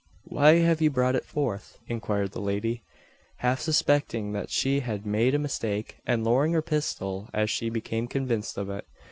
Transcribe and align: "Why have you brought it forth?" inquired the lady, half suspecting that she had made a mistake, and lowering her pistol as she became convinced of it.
"Why 0.23 0.53
have 0.53 0.81
you 0.81 0.89
brought 0.89 1.15
it 1.15 1.25
forth?" 1.25 1.77
inquired 1.85 2.31
the 2.31 2.41
lady, 2.41 2.81
half 3.41 3.59
suspecting 3.59 4.31
that 4.31 4.49
she 4.49 4.79
had 4.79 5.05
made 5.05 5.35
a 5.35 5.37
mistake, 5.37 5.99
and 6.07 6.23
lowering 6.23 6.53
her 6.53 6.63
pistol 6.63 7.29
as 7.35 7.51
she 7.51 7.69
became 7.69 8.07
convinced 8.07 8.57
of 8.57 8.67
it. 8.71 8.87